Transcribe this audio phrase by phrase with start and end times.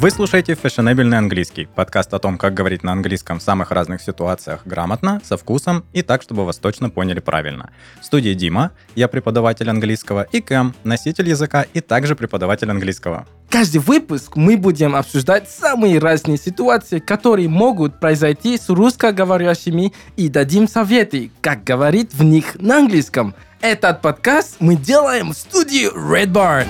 [0.00, 4.62] Вы слушаете «Фешенебельный английский»— подкаст о том, как говорить на английском в самых разных ситуациях
[4.64, 7.68] грамотно, со вкусом и так, чтобы вас точно поняли правильно.
[8.00, 13.26] В студии Дима, я преподаватель английского, и Кэм, носитель языка и также преподаватель английского.
[13.50, 20.66] Каждый выпуск мы будем обсуждать самые разные ситуации, которые могут произойти с русскоговорящими и дадим
[20.66, 23.34] советы, как говорить в них на английском.
[23.60, 26.68] Этот подкаст мы делаем в студии Red Barn.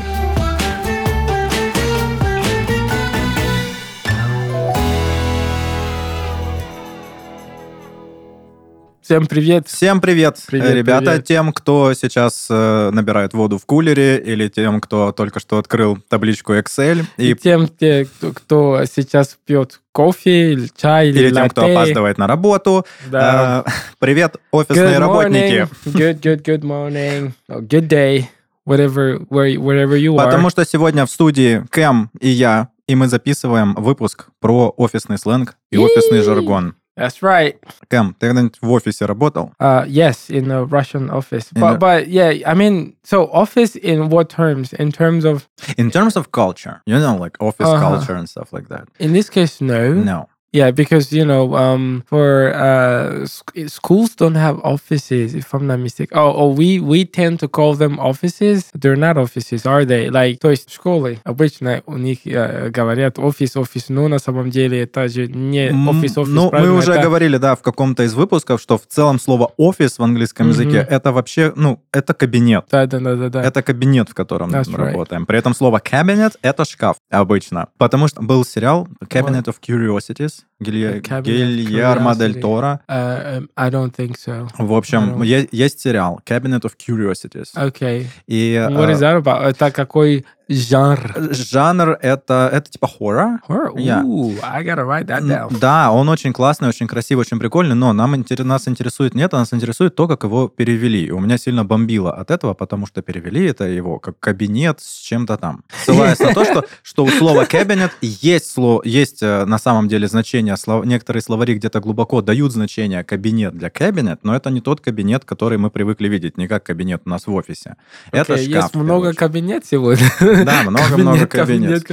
[9.10, 9.66] Всем привет.
[9.66, 11.24] Всем привет, Привет, ребята, привет.
[11.24, 16.54] тем, кто сейчас э, набирает воду в кулере, или тем, кто только что открыл табличку
[16.54, 21.48] Excel, И, и, тем, те, кто, кто сейчас пьет кофе или чай или, или тем,
[21.48, 21.74] кто латте.
[21.74, 22.86] опаздывает на работу.
[23.10, 23.64] Да.
[23.66, 25.34] Э, привет, офисные Good работники.
[25.42, 25.70] morning.
[25.86, 27.32] Good, good, good morning.
[27.48, 28.28] Or good day.
[28.64, 30.24] Whatever, where, wherever you are.
[30.24, 35.56] Потому что сегодня в студии Кэм и я, и мы записываем выпуск про офисный сленг
[35.72, 36.76] и офисный жаргон.
[36.99, 37.57] That's right.
[37.89, 39.51] Кэм, ты когда-нибудь в офисе работал?
[39.59, 41.51] Uh, yes, in a Russian office.
[41.53, 44.71] In But, a- but yeah, I mean, so office in what terms?
[44.71, 47.81] In terms of, In terms of culture, you know, like office Uh-huh.
[47.97, 48.87] culture and stuff like that.
[48.97, 49.93] in this case, no.
[49.93, 50.29] No.
[50.52, 55.78] Yeah, because you know, um, for uh, sc- schools don't have offices, if I'm not
[55.78, 56.18] mistaken.
[56.18, 58.68] Oh, oh, we we tend to call them offices.
[58.74, 60.10] They're not offices, are they?
[60.10, 64.82] Like, то есть школы обычно у них э, говорят офис, офис, но на самом деле
[64.82, 66.32] это же не офис, офис.
[66.34, 70.00] Ну, мы уже Это- говорили, да, в каком-то из выпусков, что в целом слово офис
[70.00, 70.52] в английском Мгм.
[70.52, 72.64] языке это вообще, ну, это кабинет.
[72.72, 73.42] Да, да, да, да, да.
[73.44, 74.86] Это кабинет, в котором That's мы right.
[74.86, 75.26] работаем.
[75.26, 77.68] При этом слово cabinet это шкаф обычно.
[77.78, 82.40] Потому что был сериал Cabinet of Curiosities Of Гильермо дель.
[82.40, 82.80] Торо.
[82.88, 84.48] Uh, um, I don't think so.
[84.58, 87.54] В общем, есть сериал Cabinet of Curiosities.
[87.54, 88.06] Okay.
[88.26, 89.42] И What э, is that about?
[89.42, 91.30] Это какой жанр?
[91.30, 93.40] жанр это, это типа хоррор.
[93.48, 93.76] Horror?
[93.76, 94.04] Yeah.
[94.04, 95.58] Ooh, I gotta write that down.
[95.58, 99.52] Да, он очень классный, очень красивый, очень прикольный, но нам нас интересует нет, а нас
[99.52, 101.06] интересует то, как его перевели.
[101.06, 104.98] И у меня сильно бомбило от этого, потому что перевели это его как кабинет с
[105.00, 105.64] чем-то там.
[105.84, 110.08] Ссылаясь на то, что, что у слова кабинет есть, слово, есть э, на самом деле
[110.08, 114.80] значение, слов- некоторые словари где-то глубоко дают значение кабинет для кабинет, но это не тот
[114.80, 117.76] кабинет, который мы привыкли видеть, не как кабинет у нас в офисе.
[118.12, 118.62] Это Окей, шкаф.
[118.64, 120.10] Есть много кабинет сегодня.
[120.44, 121.86] Да, много-много кабинет.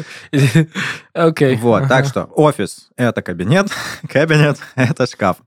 [1.14, 1.56] Окей.
[1.58, 3.68] Вот, так что офис— это кабинет,
[4.10, 5.38] кабинет— это шкаф.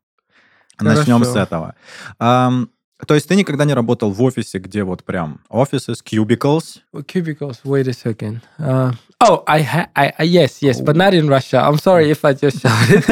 [0.80, 1.74] Начнем с этого.
[2.18, 6.80] То есть ты никогда не работал в офисе, где вот прям offices, cubicles?
[7.06, 7.60] Cubicles.
[7.64, 8.40] Wait a second.
[8.58, 8.92] Uh,
[9.26, 11.62] oh, I, ha- I, I yes, yes, but not in Russia.
[11.66, 13.02] I'm sorry if I just shouted.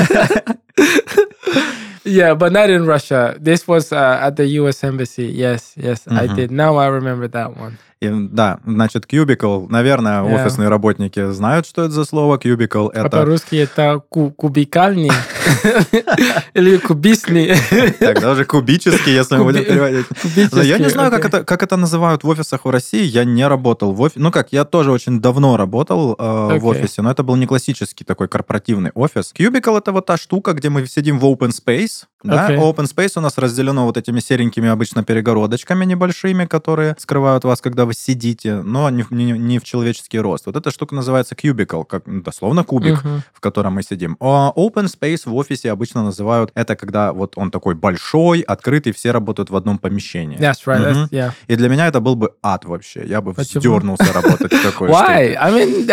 [2.04, 3.36] yeah, but not in Russia.
[3.40, 4.84] This was uh, at the U.S.
[4.84, 5.26] embassy.
[5.26, 6.36] Yes, yes, I Mhm.
[6.36, 6.50] did.
[6.50, 7.78] Now I remember that one.
[8.00, 10.34] И, да, значит, cubicle, наверное, Yeah.
[10.40, 12.36] офисные работники знают, что это за слово.
[12.38, 13.08] Cubicle— А это...
[13.10, 15.10] по-русски это ку- кубикальный
[16.54, 17.54] или кубисный.
[17.98, 20.06] Тогда уже кубический, если мы будем переводить.
[20.52, 23.02] Но я не знаю, как это, как это называют в офисах в России.
[23.04, 24.20] Я не работал в офисе.
[24.20, 28.04] Ну как, я тоже очень давно работал э, в офисе, но это был не классический
[28.04, 29.32] такой корпоративный офис.
[29.36, 32.04] Cubicle— это вот та штука, где мы сидим в open space.
[32.24, 32.46] Да?
[32.46, 32.56] Окей.
[32.56, 37.84] Open space у нас разделено вот этими серенькими обычно перегородочками небольшими, которые скрывают вас, когда
[37.84, 40.46] вы сидите, но не, не, не в человеческий рост.
[40.46, 43.22] Вот эта штука называется cubicle, как ну, дословно кубик Мгм.
[43.32, 44.16] в котором мы сидим.
[44.20, 49.12] А open space в офисе обычно называют это, когда вот он такой большой, открытый, все
[49.12, 50.38] работают в одном помещении.
[50.38, 50.80] That's right.
[50.84, 51.08] That's, Мгм.
[51.12, 51.30] yeah.
[51.46, 53.04] И для меня это был бы ад вообще.
[53.06, 53.60] Я бы Почему?
[53.60, 55.36] вздернулся работать в такой Why?
[55.38, 55.86] I mean,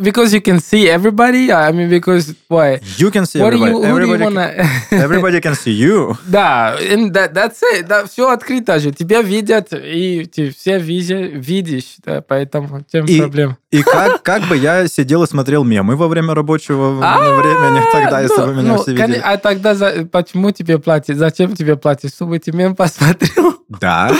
[0.00, 1.50] because you can see everybody.
[1.50, 2.80] I mean, because why?
[2.98, 3.84] You can see everybody.
[4.92, 6.16] everybody, can, can see you.
[6.26, 7.86] Да, and that, that's it.
[7.86, 8.90] Да, все открыто же.
[8.92, 11.96] Тебя видят, и ты все види- видишь.
[12.04, 13.56] Да, поэтому чем И- проблем?
[13.70, 18.40] И как, как бы я сидел и смотрел мемы во время рабочего времени тогда, если
[18.40, 19.20] Ну, бы меня ну, все видели.
[19.24, 19.74] А тогда
[20.10, 21.16] почему тебе платят?
[21.16, 22.12] Зачем тебе платят?
[22.14, 23.56] Чтобы ты мем посмотрел?
[23.68, 24.10] Да.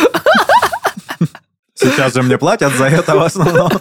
[1.75, 3.71] Сейчас же мне платят за это в основном.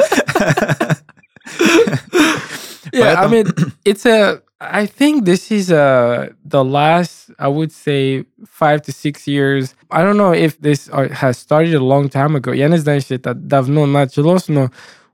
[2.93, 3.47] Yeah, I mean,
[3.85, 4.41] it's a.
[4.63, 9.73] I think this is uh the last, I would say, five to six years.
[9.89, 12.51] I don't know if this uh, has started a long time ago.
[12.53, 14.69] Я не знаю, если это давно началось, но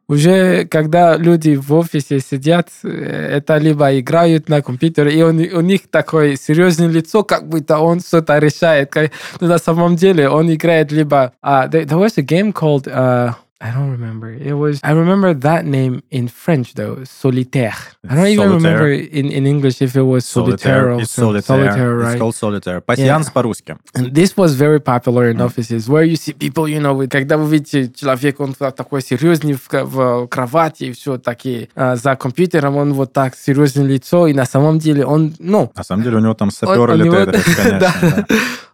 [0.09, 5.61] уже когда люди в офисе сидят, э, это либо играют на компьютере, и он- у
[5.61, 8.89] них такое серьезное лицо, как будто он что-то решает.
[8.91, 11.31] Как- но на самом деле он играет либо...
[11.43, 14.29] Uh, there, there was a game called uh, I don't remember.
[14.31, 17.73] It was I remember that name in French though, solitaire.
[18.07, 18.53] I don't even Solitaire.
[18.53, 21.95] remember in, in English if it was solitaire or It's some- solitaire.
[21.97, 22.11] right?
[22.13, 22.81] It's called solitaire.
[22.81, 23.75] Пассианс по-русски.
[23.95, 27.37] And this was very popular in offices where you see people, you know, вы- когда
[27.37, 32.75] вы видите человека, он такой серьезный в, в кровати и все такие а, за компьютером,
[32.77, 36.19] он вот так серьезное лицо, и на самом деле он, ну, На самом деле у
[36.19, 37.79] него там сапер у него- летает бесконечно.
[37.79, 37.93] Да.
[38.01, 38.25] да.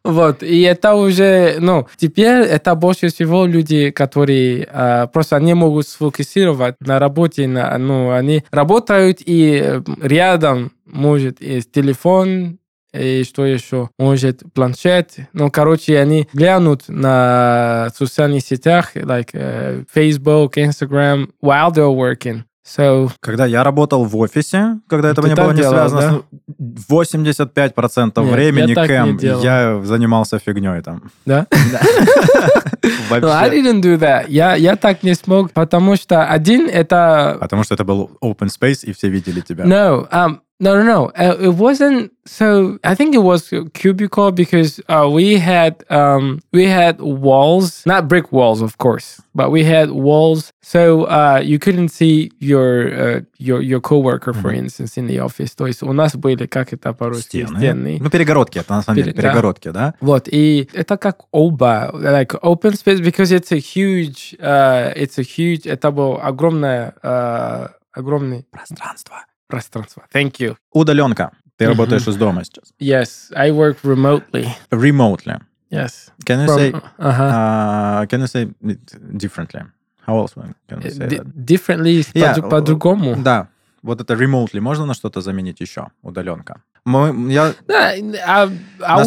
[0.04, 4.68] Вот, и это уже, ну, теперь это больше всего люди, которые
[5.14, 12.60] просто не могут сфокусировать на работе, на, ну, они работают и рядом может есть телефон,
[12.94, 13.90] и что еще?
[13.98, 15.16] Может, планшет.
[15.34, 22.44] Ну, короче, они глянут на социальных сетях, like э, Facebook, Instagram, while they're working.
[22.66, 26.10] So, Когда я работал в офисе, когда этого Ты не было не делал, связано, да?
[26.12, 26.24] с-
[26.58, 31.12] ну, 85% Нет, времени я Кэм, я занимался фигней там.
[31.26, 31.46] да?
[33.10, 33.62] No, I Вообще.
[33.62, 34.26] didn't do that.
[34.28, 38.84] Я, я так не смог, потому что один это Потому что это был open space,
[38.84, 39.64] и все видели тебя.
[39.66, 41.07] No, um, no, no, no.
[41.15, 42.11] Uh, it wasn't.
[42.27, 47.85] So I think it was a cubicle because uh, we had um, we had walls,
[47.87, 50.53] not brick walls, of course, but we had walls.
[50.61, 55.55] So uh, you couldn't see your uh, your your coworker, for instance, in the office.
[55.55, 57.59] То есть у нас были как это по-русски Стены.
[57.59, 57.99] стены.
[58.01, 59.29] Ну, перегородки, это на самом деле Пере- да.
[59.29, 59.95] перегородки, да?
[60.01, 65.23] Вот, и это как оба, like open space, because it's a huge, uh, it's a
[65.23, 69.25] huge, это было огромное, uh, огромное Пространство.
[69.48, 70.04] Пространство.
[70.14, 70.56] Thank you.
[70.72, 71.32] Удаленка.
[71.58, 71.74] Ты Мгм.
[71.78, 72.74] работаешь из дома сейчас.
[72.80, 74.48] Yes, I work remotely.
[74.72, 75.40] Remotely.
[75.72, 76.10] Yes.
[76.26, 78.04] Can you From- say, uh-huh.
[78.04, 78.80] uh, can you say it
[79.18, 79.62] differently?
[80.08, 80.34] How else
[80.68, 81.26] can you say that?
[81.46, 83.16] differently Yeah, по- по-другому.
[83.18, 83.48] Да.
[83.82, 85.88] Вот это remotely можно на что-то заменить еще?
[86.04, 86.62] Удаленка.
[86.86, 88.52] Мы, я, Да, I, I would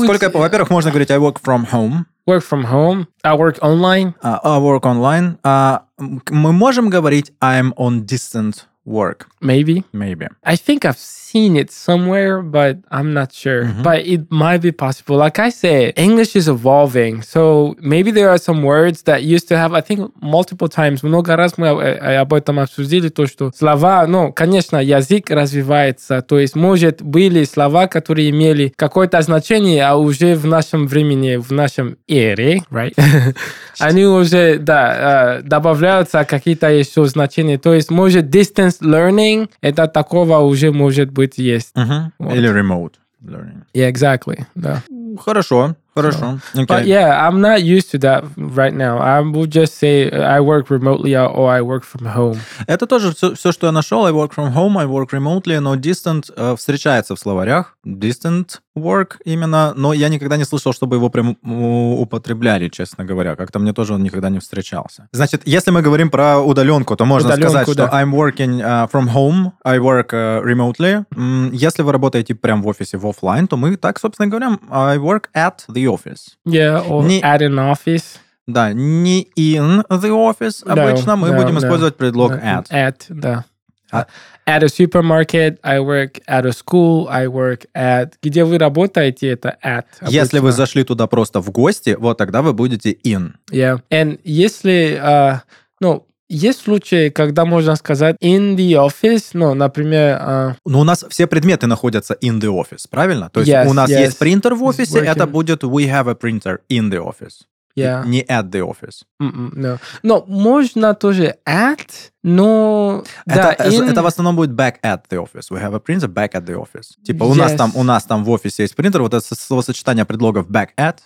[0.00, 3.06] насколько, say- во-первых, можно говорить I work from home, work from home.
[3.22, 4.14] I work online.
[4.22, 5.38] а, I work online.
[5.42, 9.84] А, м, мы можем говорить I'm on distant work, Maybe.
[9.92, 10.26] maybe.
[10.44, 10.96] I think I've
[11.36, 13.62] seen it somewhere, but I'm not sure.
[13.64, 13.82] Mhm.
[13.82, 15.16] But it might be possible.
[15.24, 17.14] Like I said, English is evolving.
[17.34, 20.00] So maybe there are some words that used to have, I think,
[20.36, 21.02] multiple times.
[21.02, 26.22] Много раз мы э, э, об этом обсудили, то, что слова, ну, конечно, язык развивается.
[26.22, 31.50] То есть, может, были слова, которые имели какое-то значение, а уже в нашем времени, в
[31.52, 32.94] нашем эре, right?
[33.78, 37.58] Они уже, да, э, добавляются какие-то еще значения.
[37.58, 41.74] То есть, может, distance learning, это такого уже может быть есть.
[41.76, 42.12] Мгм.
[42.18, 42.34] Вот.
[42.34, 42.94] Или remote
[43.24, 43.64] learning.
[43.74, 44.46] Yeah, exactly.
[44.54, 44.82] Да.
[45.18, 46.38] Хорошо, хорошо.
[46.54, 46.88] But Окей.
[46.92, 48.98] yeah, I'm not used to that right now.
[49.00, 52.38] I would just say I work remotely or I work from home.
[52.66, 54.06] Это тоже все, что я нашел.
[54.06, 57.76] I work from home, I work remotely, но distant э, встречается в словарях.
[57.84, 63.34] Distant work именно, но я никогда не слышал, чтобы его прям употребляли, честно говоря.
[63.36, 65.08] Как-то мне тоже он никогда не встречался.
[65.12, 68.02] Значит, если мы говорим про удаленку, то можно Удаленку, сказать, что да.
[68.02, 71.04] I'm working э, from home, I work э, remotely.
[71.16, 74.98] М, Если вы работаете прям в офисе, в офлайн, то мы так, собственно, говорим I
[74.98, 76.36] work at the office.
[76.44, 78.18] Yeah, or Не- at an office.
[78.46, 81.58] Да, не in the office No, обычно, мы no, будем no.
[81.58, 82.70] использовать предлог Uh, at.
[82.70, 83.44] At, да.
[83.90, 84.06] А-
[84.48, 88.12] At a supermarket, I work at a school, I work at...
[88.22, 89.86] Где вы работаете, это at.
[90.08, 90.56] Если вы обычно.
[90.56, 93.32] зашли туда просто в гости, вот тогда вы будете in.
[93.50, 93.80] Yeah.
[93.90, 95.40] And если, uh,
[95.80, 101.04] ну, есть случаи, когда можно сказать in the office, ну, например, uh, Но у нас
[101.08, 103.30] все предметы находятся in the office, правильно?
[103.30, 104.00] То есть Yes, у нас yes.
[104.00, 107.46] есть принтер в офисе, это будет we have a printer in the office.
[107.76, 108.02] yeah.
[108.06, 109.04] Не at the office.
[109.22, 109.78] Mm-mm, no.
[110.02, 111.90] Но можно тоже at,
[112.22, 113.04] но...
[113.26, 115.50] да, это, in- это в основном будет back at the office.
[115.50, 116.94] We have a printer back at the office.
[117.04, 117.56] Типа у нас Yes.
[117.56, 120.96] там у нас там в офисе есть принтер, вот это словосочетание предлогов back at.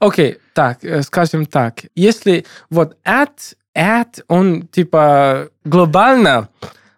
[0.00, 1.84] Окей, так, э, скажем так.
[1.94, 6.48] Если вот at, at, он типа глобально,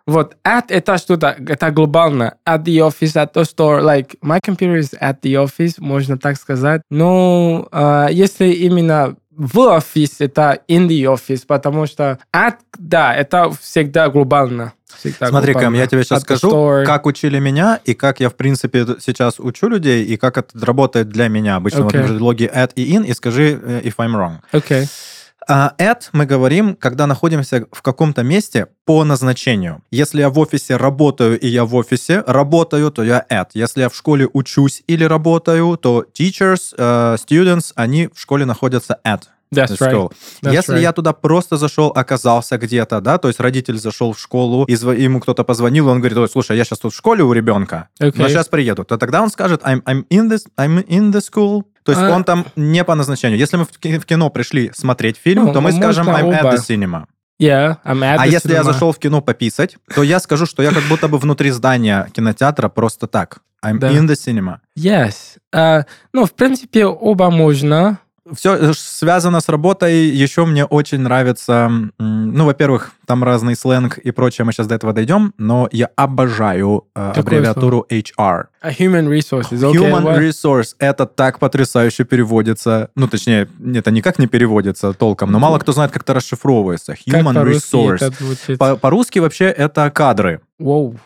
[0.07, 2.37] вот at это что-то, это глобально.
[2.47, 6.37] At the office, at the store, like my computer is at the office, можно так
[6.37, 6.81] сказать.
[6.91, 13.51] Но э, если именно в офис, это in the office, потому что at, да, это
[13.61, 14.73] всегда глобально.
[14.99, 15.77] Всегда Смотри, Кэм, глобально.
[15.83, 16.85] я тебе сейчас At скажу, store.
[16.85, 21.11] как учили меня, и как я, в принципе, сейчас учу людей, и как это работает
[21.11, 21.57] для меня.
[21.57, 22.09] Обычно вот Окей.
[22.09, 24.39] предлоги at и in, и скажи, э, if I'm wrong.
[24.51, 24.87] Окей.
[25.51, 29.83] А at мы говорим, когда находимся в каком-то месте по назначению.
[29.91, 33.49] Если я в офисе работаю, и я в офисе работаю, то я at.
[33.55, 38.99] Если я в школе учусь или работаю, то teachers, э, students, они в школе находятся
[39.07, 39.23] at.
[39.55, 39.91] That's the right.
[39.93, 40.13] school.
[40.43, 40.81] That's Если right.
[40.83, 45.21] я туда просто зашел, оказался где-то, да, то есть родитель зашел в школу, и ему
[45.21, 48.13] кто-то позвонил, и он говорит, ой, слушай, я сейчас тут в школе у ребенка, Окей.
[48.23, 51.63] но сейчас приеду, то тогда он скажет, I'm, I'm, in, this, I'm in the school.
[51.85, 53.39] То есть А- он там не по назначению.
[53.39, 56.43] Если мы в ки- в кино пришли смотреть фильм, Ну, то мы скажем I'm at
[56.43, 57.07] the cinema.
[57.41, 58.65] Yeah, I'm at А the если я cinema.
[58.65, 62.69] зашел в кино пописать, то я скажу, что я как будто бы внутри здания кинотеатра
[62.69, 63.39] просто так.
[63.65, 63.91] I'm Да.
[63.93, 64.59] in the cinema.
[64.77, 65.39] Yes.
[65.55, 67.99] А, ну, в принципе, оба можно.
[68.37, 70.07] Все связано с работой.
[70.09, 74.93] Еще мне очень нравится, ну, во-первых, там разный сленг и прочее, мы сейчас до этого
[74.93, 78.45] дойдем, но я обожаю э, аббревиатуру HR.
[78.61, 79.61] А human resources.
[79.63, 80.19] Okay, Human what?
[80.19, 80.75] resource.
[80.79, 82.91] Это так потрясающе переводится.
[82.97, 86.95] Ну, точнее, это никак не переводится толком, но мало кто знает, как это расшифровывается.
[87.07, 87.97] Как Human по-русски resource.
[88.07, 88.59] это звучит?
[88.59, 90.41] По- По-русски вообще это кадры.
[90.59, 90.97] Воу.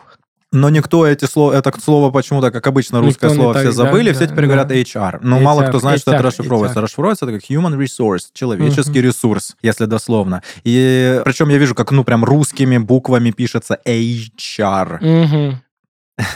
[0.53, 3.85] Но никто эти слова, это слово почему-то, как обычно, русское Никто слово так, все да,
[3.85, 4.75] забыли, да, все теперь говорят да.
[4.75, 5.19] HR.
[5.23, 6.79] Но мало HR, кто знает, что это HR, расшифровывается.
[6.79, 6.83] HR.
[6.83, 10.43] Расшифровывается это как human resource, человеческий ресурс, если дословно.
[10.63, 15.01] И причем я вижу, как, ну, прям русскими буквами пишется HR.
[15.01, 15.55] Mm-hmm.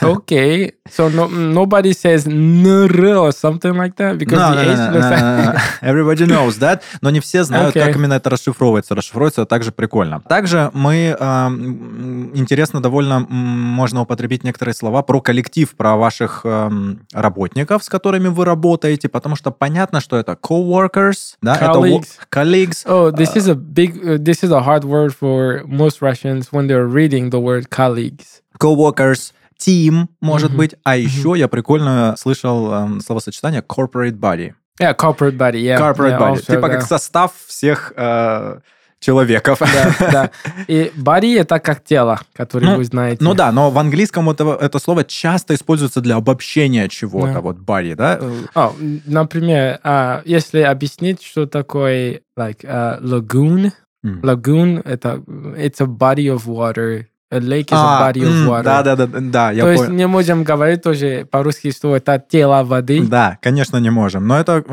[0.02, 4.90] Okay, so no, nobody says nr or something like that because No, the no, no,
[4.90, 5.58] no, no, no.
[5.82, 7.84] Everybody knows that, но не все знают, Okay.
[7.84, 8.94] как именно это расшифровывается.
[8.94, 10.20] Расшифровывается также прикольно.
[10.28, 17.84] Также мы, эм, интересно довольно, можно употребить некоторые слова про коллектив, про ваших эм, работников,
[17.84, 22.08] с которыми вы работаете, потому что понятно, что это coworkers, да, это wo- Colleagues.
[22.30, 24.02] colleagues, Oh, this is a big.
[24.02, 28.40] Uh, this is a hard word for most Russians when they're reading the word colleagues.
[28.58, 29.32] coworkers,
[29.64, 30.58] team, может Мгм.
[30.58, 30.74] быть.
[30.84, 34.52] А еще я прикольно слышал эм, словосочетание corporate body.
[34.80, 35.60] Yeah, corporate body.
[35.62, 36.34] Yeah, Corporate yeah, body.
[36.36, 36.68] also, Типа да.
[36.68, 38.58] как состав всех э,
[39.00, 39.58] человеков.
[39.60, 40.30] Да, да.
[40.68, 43.24] И body это как тело, которое Ну, вы знаете.
[43.24, 47.40] Ну да, но в английском это, это слово часто используется для обобщения чего-то, Да.
[47.40, 48.18] вот body, да?
[48.20, 53.72] Э, О, м, например, а, если объяснить, что такое like uh, lagoon,
[54.04, 54.20] М.
[54.22, 55.22] lagoon это
[55.56, 57.06] it's a body of water.
[57.30, 58.62] A lake is А, a body of м, water.
[58.62, 62.62] Да, да, да, да, я То есть не можем говорить тоже по-русски, что это тело
[62.62, 63.04] воды.
[63.04, 64.28] Да, конечно, не можем.
[64.28, 64.64] Но это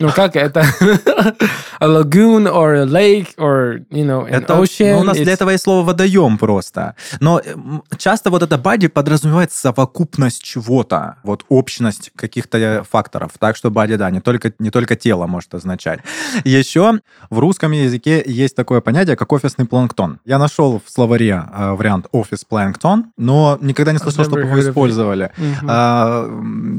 [0.00, 0.64] Ну как это?
[1.80, 4.94] a lagoon or a lake or, you know, an Это, ocean.
[4.94, 6.96] ну, у нас для it's- этого есть слово водоем просто.
[7.20, 7.40] Но
[7.96, 13.32] часто вот это бади подразумевает совокупность чего-то, вот общность каких-то э, факторов.
[13.38, 16.00] Так что бади, да, не только, не только тело может означать.
[16.42, 20.18] Еще в русском языке есть такое понятие, как офисный планктон.
[20.24, 25.30] Я нашел в словаре э, вариант офис планктон, но никогда не слышал, чтобы его использовали.
[25.36, 25.66] Мгм.
[25.68, 26.28] А,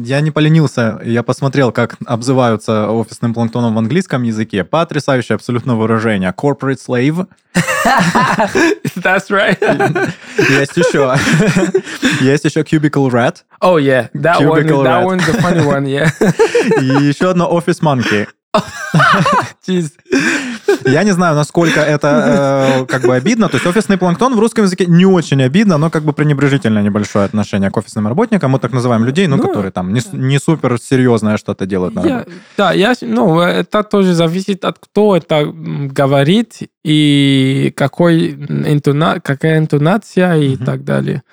[0.04, 4.64] я не поленился, я посмотрел, как обзываются офисным планктоном в английском языке.
[4.64, 6.34] Потрясающее абсолютно выражение.
[6.36, 7.28] Corporate slave.
[8.96, 9.58] That's right.
[10.38, 11.16] Есть еще.
[12.22, 13.44] Есть еще cubicle rat.
[13.62, 14.66] oh yeah, that one.
[14.66, 15.86] That one's the funny one.
[15.86, 16.10] Yeah.
[16.82, 18.28] И еще одно office monkey.
[20.86, 22.08] Я не знаю, насколько это
[22.82, 23.50] э, как бы обидно.
[23.50, 27.26] То есть офисный планктон в русском языке не очень обидно, но как бы пренебрежительное небольшое
[27.26, 28.52] отношение к офисным работникам.
[28.52, 32.26] Мы так называем людей, ну, Ну, которые там не, не супер серьезное что-то делают Я-
[32.58, 40.36] да, я, ну, это тоже зависит от кто это говорит и какой интона, какая интонация
[40.38, 40.66] и Мгм.
[40.66, 41.24] так далее.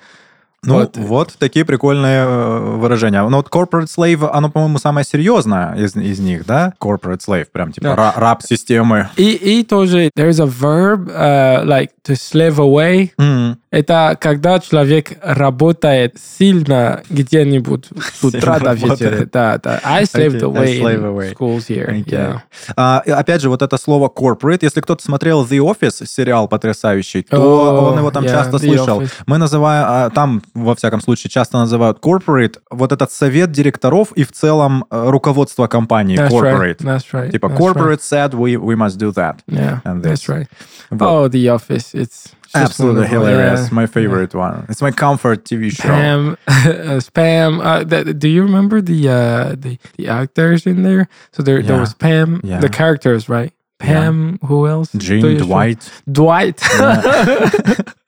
[0.65, 0.97] Ну, Вот.
[0.97, 1.33] вот.
[1.39, 3.21] такие прикольные э, выражения.
[3.27, 6.73] Но вот corporate slave, оно, по-моему, самое серьезное из, из них, да?
[6.79, 7.95] Corporate slave, прям типа Да.
[7.95, 9.09] ра- раб системы.
[9.17, 13.11] И, и тоже there's a verb uh, like to slave away.
[13.19, 19.27] М, Это когда человек работает сильно где-нибудь с утра до вечера.
[19.33, 19.79] Да, да.
[19.83, 22.05] I slaved Okay, I away slave in schools here.
[22.05, 22.41] Yeah.
[22.77, 27.41] А, опять же, вот это слово corporate, если кто-то смотрел The Office, сериал потрясающий, то
[27.41, 29.01] О, он его там yeah, часто The слышал.
[29.01, 29.11] Office.
[29.25, 34.23] Мы называем, а, там, во всяком случае, часто называют corporate, вот этот совет директоров и
[34.23, 36.59] в целом э, руководство компании That's corporate.
[36.59, 36.77] right.
[36.77, 37.31] That's right.
[37.31, 39.37] Типа that's corporate said we, we must do that.
[39.47, 39.59] Right.
[39.59, 40.29] Yeah, and that's this.
[40.29, 40.47] right.
[40.91, 41.01] Вот.
[41.01, 41.95] Oh, The Office.
[41.95, 43.67] It's Absolutely hilarious.
[43.69, 43.73] Yeah.
[43.73, 44.65] My favorite one.
[44.69, 45.89] It's my comfort TV show.
[45.89, 47.63] Pam, uh, Spam.
[47.63, 51.07] Uh, th- do you remember the uh, the the actors in there?
[51.31, 52.41] So there there was Pam.
[52.43, 52.59] Yeah.
[52.59, 53.51] The characters, right?
[53.81, 53.87] Yeah.
[53.87, 54.39] Pam.
[54.45, 54.91] Who else?
[54.93, 55.45] Gene, you show-
[56.11, 56.57] Dwight.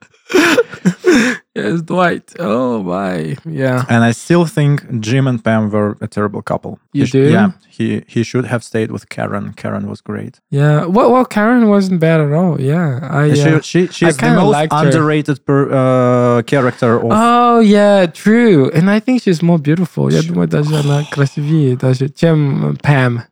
[1.54, 1.54] Dwight.
[1.54, 2.34] yes, Dwight.
[2.38, 3.36] Oh my.
[3.44, 3.84] Yeah.
[3.88, 6.78] And I still think Jim and Pam were a terrible couple.
[6.92, 7.30] You He sh- do?
[7.30, 7.50] Yeah.
[7.68, 9.52] He, he should have stayed with Karen.
[9.54, 10.40] Karen was great.
[10.50, 10.84] Yeah.
[10.86, 12.60] Well, well, Karen wasn't bad at all.
[12.60, 13.00] Yeah.
[13.10, 13.30] I.
[13.30, 14.86] Uh, She, she, she's the kinda most liked her.
[14.86, 17.08] underrated per, uh, character of...
[17.10, 18.70] Oh yeah, true.
[18.74, 20.10] And I think she's more beautiful.
[20.12, 23.22] Я думаю, даже она красивее, даже чем Пам.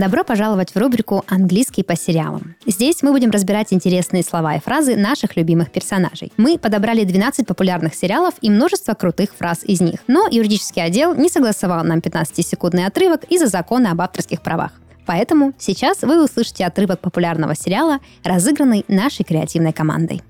[0.00, 2.56] Добро пожаловать в рубрику «Английский по сериалам».
[2.64, 6.32] Здесь мы будем разбирать интересные слова и фразы наших любимых персонажей.
[6.38, 10.00] Мы подобрали 12 популярных сериалов и множество крутых фраз из них.
[10.06, 14.72] Но юридический отдел не согласовал нам 15-секундный отрывок из-за закона об авторских правах.
[15.04, 20.22] Поэтому сейчас вы услышите отрывок популярного сериала, разыгранный нашей креативной командой.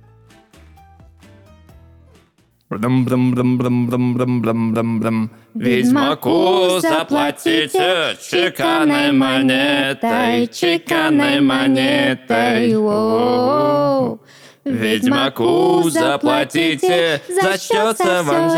[2.69, 5.29] Брам-брам-брам-брам-брам-брам-брам-брам.
[5.53, 12.75] Ведьмаку заплатите чеканной монетой, чеканной монетой.
[12.75, 14.17] О-о-о.
[14.65, 18.49] Ведьмаку заплатите, зачтется вам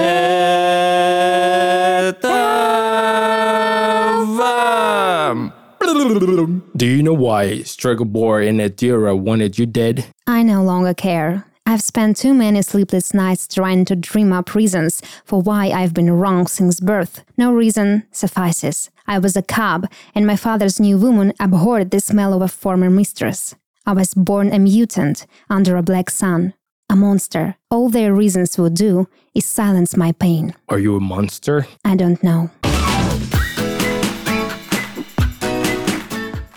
[2.08, 2.30] это
[4.38, 5.54] вам.
[6.76, 10.06] Do you know why Strugglebore and Adira wanted you dead?
[10.28, 11.44] I no longer care.
[11.64, 16.12] I've spent too many sleepless nights trying to dream up reasons for why I've been
[16.12, 17.25] wrong since birth.
[17.38, 18.90] No reason suffices.
[19.07, 22.90] I was a cub, and my father's new woman abhorred the smell of a former
[22.90, 23.54] mistress.
[23.87, 26.54] I was born a mutant under a black sun,
[26.90, 27.57] a monster.
[27.71, 30.54] All their reasons would do is silence my pain.
[30.69, 31.66] Are you a monster?
[31.85, 32.50] I don't know.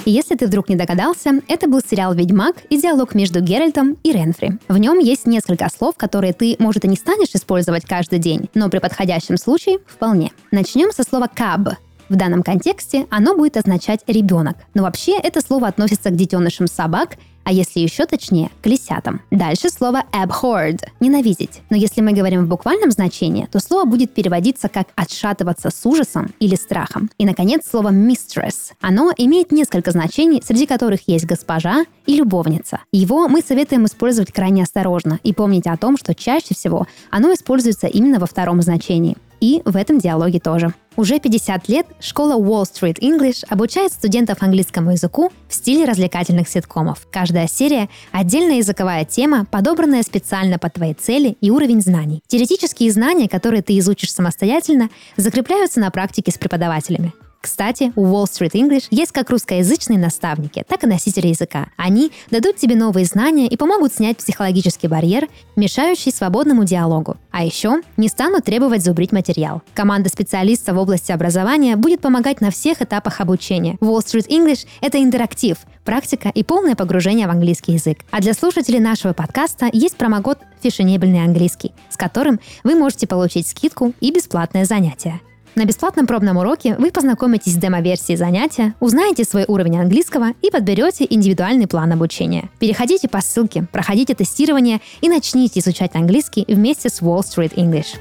[0.08, 4.60] Если ты вдруг не догадался, это был сериал «Ведьмак» и диалог между Геральтом и Ренфри.
[4.68, 8.70] В нем есть несколько слов, которые ты, может, и не станешь использовать каждый день, но
[8.70, 10.32] при подходящем случае вполне.
[10.52, 11.70] Начнем со слова «каб»,
[12.08, 17.18] в данном контексте оно будет означать ребенок, но вообще это слово относится к детенышам собак,
[17.46, 19.22] а если еще точнее, к лисятам.
[19.32, 21.62] Дальше слово abhorred– ненавидеть.
[21.70, 26.34] Но если мы говорим в буквальном значении, то слово будет переводиться как отшатываться с ужасом
[26.40, 27.10] или страхом.
[27.18, 28.74] И, наконец, слово mistress.
[28.82, 32.82] Оно имеет несколько значений, среди которых есть госпожа и любовница.
[32.92, 37.88] Его мы советуем использовать крайне осторожно и помнить о том, что чаще всего оно используется
[37.88, 39.18] именно во втором значении.
[39.46, 40.74] И в этом диалоге тоже.
[40.96, 47.06] Уже 50 лет школа Wall Street English обучает студентов английскому языку в стиле развлекательных ситкомов.
[47.12, 52.24] Каждая серия– отдельная языковая тема, подобранная специально под твои цели и уровень знаний.
[52.26, 57.14] Теоретические знания, которые ты изучишь самостоятельно, закрепляются на практике с преподавателями.
[57.46, 61.68] Кстати, у Wall Street English есть как русскоязычные наставники, так и носители языка.
[61.78, 67.18] Они дадут тебе новые знания и помогут снять психологический барьер, мешающий свободному диалогу.
[67.30, 69.62] А еще не станут требовать зубрить материал.
[69.76, 73.78] Команда специалистов в области образования будет помогать на всех этапах обучения.
[73.80, 78.00] Wall Street English— это интерактив, практика и полное погружение в английский язык.
[78.10, 83.94] А для слушателей нашего подкаста есть промокод «Фешенебельный английский», с которым вы можете получить скидку
[84.00, 85.22] и бесплатное занятие.
[85.56, 91.08] На бесплатном пробном уроке вы познакомитесь с демо-версией занятия, узнаете свой уровень английского и подберете
[91.10, 92.50] индивидуальный план обучения.
[92.60, 97.98] Переходите по ссылке, проходите тестирование и начните изучать английский вместе с Wall Street English.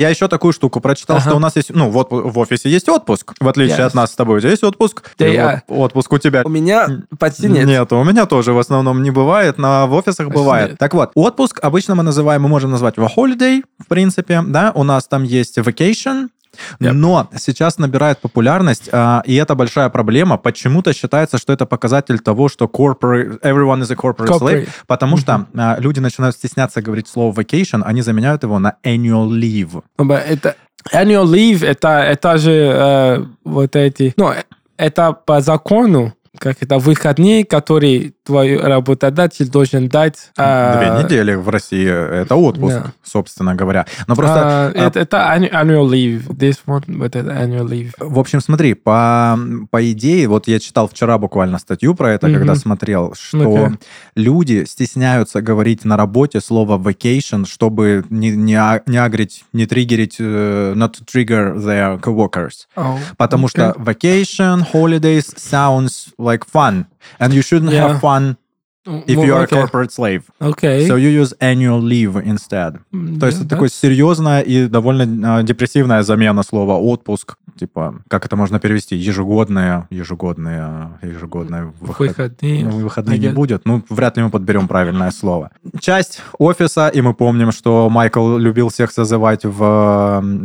[0.00, 1.26] Я еще такую штуку прочитал, Ага.
[1.28, 3.82] что у нас есть, ну, вот в офисе есть отпуск, в отличие Yes.
[3.88, 4.38] от нас с тобой.
[4.38, 5.02] У тебя есть отпуск?
[5.18, 7.66] Да И я- Отпуск у тебя У меня почти нет.
[7.66, 10.68] Нет, у меня тоже в основном не бывает, но в офисах Почти бывает.
[10.70, 10.78] нет.
[10.78, 14.84] Так вот, отпуск обычно мы называем, мы можем назвать его holiday, в принципе, да, у
[14.84, 16.28] нас там есть vacation,
[16.80, 16.92] Yep.
[16.92, 20.36] но сейчас набирает популярность, а, и это большая проблема.
[20.36, 24.68] Почему-то считается, что это показатель того, что corporate, everyone is a corporate, slave, Corporate.
[24.86, 29.82] потому что а, люди начинают стесняться говорить слово vacation, они заменяют его на annual leave.
[29.98, 30.56] Ну, Это
[30.92, 34.14] annual leave, это, это же э, вот эти...
[34.16, 34.32] Ну,
[34.76, 40.30] это по закону, как это, выходные, которые твой работодатель должен дать.
[40.38, 41.84] а, Две недели в России
[42.22, 42.92] это отпуск, Да.
[43.02, 43.86] собственно говоря.
[44.06, 46.28] Но просто а, а, это, это annu- annual leave.
[46.28, 47.90] This one, вот это annual leave.
[47.98, 49.36] В общем, смотри, по,
[49.70, 52.36] по идее, вот я читал вчера буквально статью про это, Мгм.
[52.38, 53.78] когда смотрел, что Ну-ка.
[54.14, 60.16] люди стесняются говорить на работе слово vacation, чтобы не, не, а- не агрить, не триггерить,
[60.20, 62.68] э, not to trigger their coworkers.
[62.76, 66.84] Oh, Потому что vacation, holidays sounds like fun.
[67.18, 67.88] And you shouldn't Yeah.
[67.88, 68.36] have fun
[69.06, 70.22] if you are a corporate slave.
[70.38, 70.88] Окей.
[70.88, 72.78] So you use annual leave instead.
[73.20, 77.36] То есть это такое серьезная и довольно а, депрессивная замена слова отпуск.
[77.58, 78.96] Типа, как это можно перевести?
[78.96, 82.64] Ежегодное, ежегодное, ежегодное выход- Выходные.
[82.64, 83.62] Ну, выходные не будет.
[83.66, 85.50] Ну, вряд ли мы подберем правильное слово.
[85.80, 89.60] Часть офиса, и мы помним, что Майкл любил всех созывать в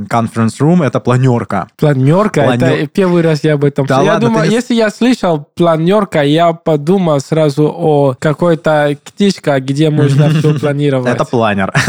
[0.09, 1.67] conference room, это планерка.
[1.77, 4.01] Планерка, Планер- это первый раз я об этом Да.
[4.01, 9.89] Я ладно, думаю, не- если я слышал планерка, я подумал сразу о какой-то книжке, где
[9.89, 11.13] можно все планировать.
[11.13, 11.73] Это планер.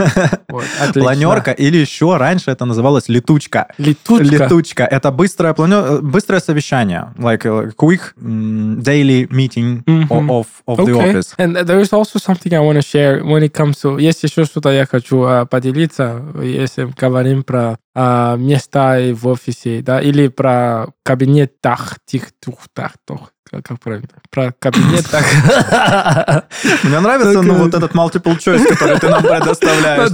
[0.49, 0.65] Вот.
[0.95, 3.67] Планерка, или еще раньше это называлось летучка.
[3.79, 4.25] Летучка.
[4.45, 4.85] Летучка.
[4.85, 7.13] Это быстрое, плане- быстрое совещание.
[7.19, 10.31] Like a quick м, daily meeting Мгм.
[10.31, 11.13] o- of, of the Okay.
[11.15, 11.35] office.
[11.37, 13.99] And there is also something I want to share when it comes to...
[14.01, 19.81] Есть еще что-то я хочу а, поделиться, если говорим про а, места и в офисе,
[19.81, 23.33] да, или про кабинетах, тих, тух, тах, тох.
[23.49, 24.09] Как, правильно?
[24.31, 25.25] Про кабинетах.
[26.83, 30.11] Мне нравится, ну, вот этот multiple choice, который ты нам предоставляешь.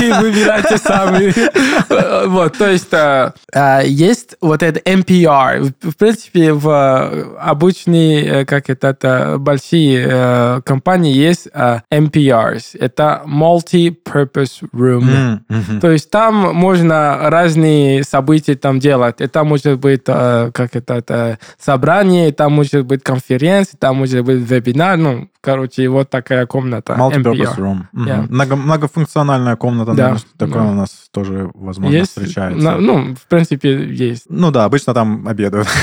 [0.00, 1.34] И выбирайте сами.
[2.26, 5.72] Вот, то есть а, а, есть вот это NPR.
[5.82, 12.76] В принципе, в обычные, э, как это, большие э, компании есть NPRs.
[12.78, 15.40] Это Multi-Purpose Room.
[15.80, 19.20] То есть там можно разные события там делать.
[19.20, 24.38] Это может быть, э, как это, это собрание, там может быть конференция, там может быть
[24.50, 24.96] вебинар.
[24.96, 26.94] Ну, короче, вот такая комната.
[26.94, 27.78] Multipurpose room.
[27.94, 28.26] Yeah.
[28.30, 30.68] Много- Многофункциональная комната, Да, наверное, что такое да.
[30.68, 32.10] у нас тоже, возможно, Есть?
[32.10, 32.62] встречается.
[32.64, 34.24] На- ну, в принципе, есть.
[34.28, 35.68] Ну да, обычно там обедают.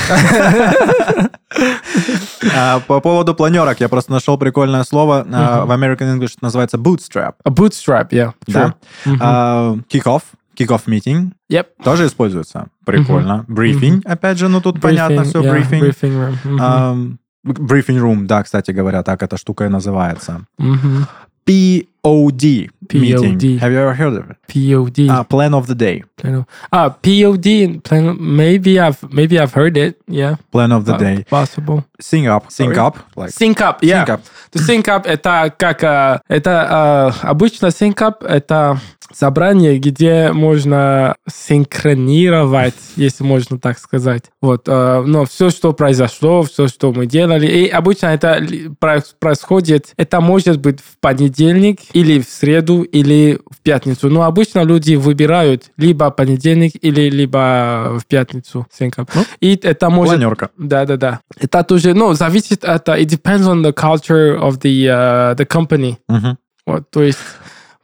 [2.56, 5.26] А, По поводу планерок, я просто нашел прикольное слово.
[5.32, 7.34] А, В American English называется bootstrap.
[7.46, 8.32] Bootstrap, yeah.
[8.46, 8.74] Да.
[9.20, 10.22] А, Kick-off,
[10.54, 11.66] kick-off meeting Yep.
[11.84, 12.68] тоже используется.
[12.84, 13.44] Прикольно.
[13.48, 15.82] Брифинг, опять же, ну тут понятно Briefing, все, yeah, брифинг.
[15.84, 16.36] briefing room.
[16.44, 16.58] Мгм.
[16.62, 20.46] Ам, Briefing room, да, кстати говоря, так эта штука и называется.
[20.58, 21.06] Мгм.
[21.46, 23.36] POD, meeting.
[23.36, 23.58] POD.
[23.60, 24.36] Have you ever heard of it?
[24.48, 25.08] POD.
[25.10, 26.02] А, plan of the day.
[26.16, 27.80] Plan- Ah, POD.
[27.82, 29.98] Plan, maybe I've maybe I've heard it.
[30.08, 30.36] Yeah.
[30.52, 31.26] Plan of the Uh, day.
[31.28, 31.84] Possible.
[32.00, 32.44] Sync up.
[32.50, 32.86] Sync Sorry?
[32.86, 32.96] up.
[33.16, 34.04] Like, Sync up, yeah.
[34.06, 34.20] Sync up.
[34.54, 38.80] To sync up это как э, это э, обычно sync up это
[39.12, 44.24] собрание, где можно синхронировать, если можно так сказать.
[44.40, 48.44] Вот, э, но все, что произошло, все, что мы делали, и обычно это
[48.78, 54.08] происходит, это может быть в понедельник или в среду или в пятницу.
[54.08, 59.10] Но обычно люди выбирают либо понедельник или либо в пятницу sync up.
[59.14, 60.50] Ну, и это может Планерка.
[60.56, 61.20] да, да, да.
[61.38, 65.96] Это тоже, ну, зависит от, it depends on the culture of the, uh, the company.
[66.08, 66.36] Мгм.
[66.66, 67.18] Вот, то есть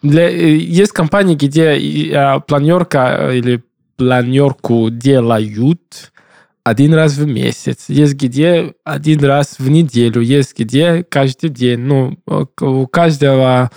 [0.02, 3.62] для, э, есть компании, где а, планерка э, или
[3.96, 6.12] планерку делают
[6.64, 7.86] один раз в месяц.
[7.88, 10.22] Есть где один раз в неделю.
[10.22, 11.80] Есть где каждый день.
[11.80, 13.70] Ну, э, у каждого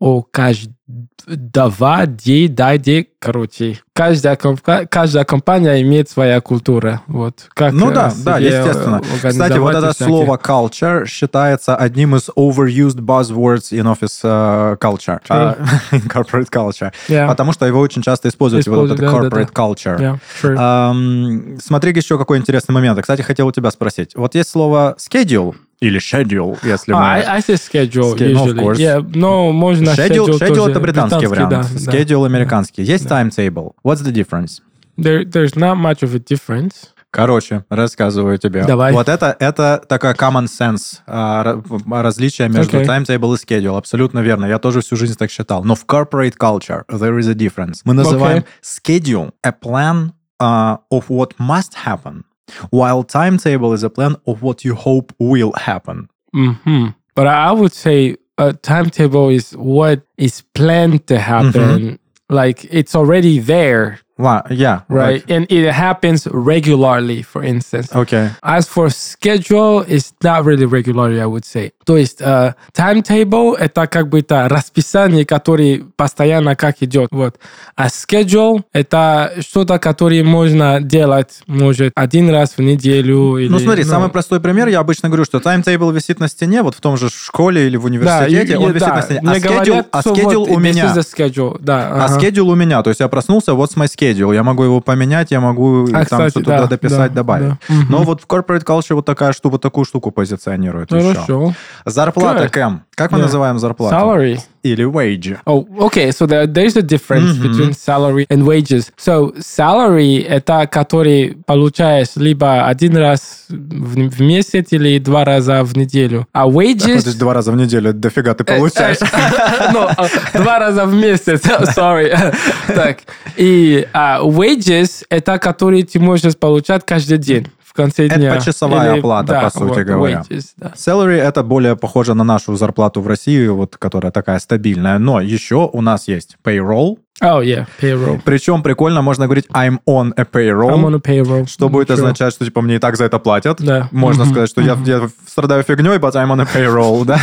[0.00, 3.78] у каждого день, да, день, короче.
[3.92, 7.02] Каждая, комп- каждая компания имеет своя культура.
[7.08, 7.46] Вот.
[7.52, 9.00] Как, Ну э, да, да, э, естественно.
[9.22, 10.08] Кстати, вот это всякие.
[10.08, 15.56] слово culture считается одним из overused buzzwords in office uh, culture, True.
[15.58, 17.26] uh, in corporate culture, Yeah.
[17.26, 19.98] потому что его очень часто используют, вот этот Используют, да, да, corporate culture.
[20.00, 20.56] Yeah, sure.
[20.58, 23.00] Ам, смотри, еще какой интересный момент.
[23.00, 24.14] Кстати, хотел у тебя спросить.
[24.14, 26.98] Вот есть слово schedule или schedule, если мы...
[26.98, 28.58] А, I, I say schedule Ske- ну, of usually.
[28.60, 28.76] course.
[28.78, 31.92] Yeah, но можно Schedule, schedule, schedule тоже это британский вариант, да, да.
[31.92, 32.82] schedule американский.
[32.82, 33.72] Есть timetable.
[33.84, 34.60] What's the difference?
[34.96, 36.90] There, there's not much of a difference.
[37.10, 38.64] Короче, рассказываю тебе.
[38.64, 38.92] Давай.
[38.92, 42.86] Вот это, это такая common sense а, ра- различие между Окей.
[42.88, 43.78] timetable и schedule.
[43.78, 44.44] Абсолютно верно.
[44.44, 45.64] Я тоже всю жизнь так считал.
[45.64, 47.80] Но в corporate culture there is a difference.
[47.84, 52.24] Мы называем schedule a plan uh, of what must happen,
[52.70, 56.08] while timetable is a plan of what you hope will happen.
[56.34, 61.52] hmm But I would say a timetable is what is planned to happen.
[61.52, 61.94] Mm-hmm.
[62.34, 65.24] Like it's already there, Ла- yeah, right?
[65.28, 67.88] And it happens regularly, for instance.
[67.92, 68.30] Окей.
[68.42, 71.72] As for schedule, it's not really regularly, I would say.
[71.84, 77.08] То есть э, timetable— это как бы это расписание, которое постоянно как идет.
[77.10, 77.36] Вот.
[77.76, 83.38] А schedule— это что-то, которое можно делать, может, один раз в неделю.
[83.38, 86.74] Или, Ну смотри, самый простой пример, я обычно говорю, что timetable висит на стене, вот
[86.74, 89.20] в том же школе или в да, университете, и- он и- висит да, на стене.
[89.24, 90.94] А schedule, говорят, а schedule вот у меня.
[90.98, 91.88] schedule, да.
[91.88, 92.18] А ага.
[92.18, 95.40] schedule у меня, то есть я проснулся, what's my schedule, я могу его поменять, я
[95.40, 97.48] могу А, там кстати, что-то да, дописать, да, добавить.
[97.68, 97.74] да.
[97.88, 101.14] Но вот в corporate culture вот такая штука, такую штуку позиционирует еще.
[101.14, 101.54] Хорошо.
[101.84, 102.48] Зарплата, Good.
[102.50, 102.82] Кэм.
[102.94, 103.22] Как мы Yeah.
[103.22, 103.94] называем зарплату?
[103.94, 104.38] Salary.
[104.64, 105.36] Или wage.
[105.46, 106.10] Oh, okay.
[106.10, 107.42] So there, there's a difference Mhm.
[107.42, 108.90] between salary and wages.
[108.96, 115.76] So salary это который получаешь либо один раз в, в месяц или два раза в
[115.76, 116.26] неделю.
[116.32, 116.98] А Так, вот wages...
[117.00, 118.98] здесь два раза в неделю, дофига ты получаешь.
[119.72, 121.42] Ну, а, два раза в месяц,
[121.76, 122.12] sorry.
[122.74, 122.98] Так,
[123.36, 127.46] и а, wages это который ты можешь получать каждый день
[127.78, 128.34] конце Это дня.
[128.34, 130.22] почасовая Или- оплата, да, по сути вот, говоря.
[130.28, 130.72] wages, да.
[130.76, 134.98] Salary это более похоже на нашу зарплату в России, вот, которая такая стабильная.
[134.98, 136.98] Но еще у нас есть payroll.
[137.20, 138.20] Oh, yeah, payroll.
[138.24, 140.70] Причем прикольно можно говорить I'm on a payroll.
[140.70, 141.46] I'm on a payroll.
[141.48, 141.94] Что будет Sure.
[141.94, 143.56] означать, что типа мне и так за это платят.
[143.60, 143.88] Да.
[143.90, 144.84] Можно Мгм, сказать, что я, мгм.
[144.84, 147.18] я страдаю фигней, but I'm on a payroll, да?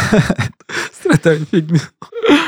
[1.00, 1.80] Страдаю фигню.